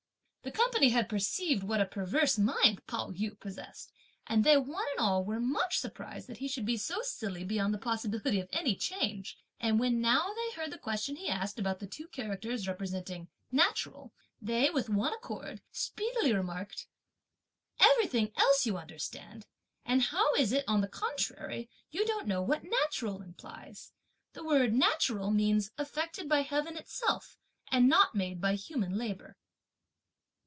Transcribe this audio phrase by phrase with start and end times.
[0.43, 3.93] The company had perceived what a perverse mind Pao yü possessed,
[4.25, 7.75] and they one and all were much surprised that he should be so silly beyond
[7.75, 11.77] the possibility of any change; and when now they heard the question he asked, about
[11.77, 16.87] the two characters representing "natural," they, with one accord, speedily remarked,
[17.79, 19.45] "Everything else you understand,
[19.85, 23.91] and how is it that on the contrary you don't know what 'natural' implies?
[24.33, 27.37] The word 'natural' means effected by heaven itself
[27.71, 29.37] and not made by human labour."